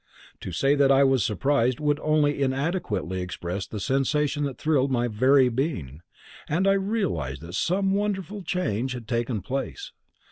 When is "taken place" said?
9.07-9.91